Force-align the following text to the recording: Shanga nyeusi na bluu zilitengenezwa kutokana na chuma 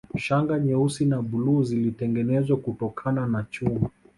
Shanga 0.17 0.59
nyeusi 0.59 1.05
na 1.05 1.21
bluu 1.21 1.63
zilitengenezwa 1.63 2.57
kutokana 2.57 3.27
na 3.27 3.43
chuma 3.43 3.89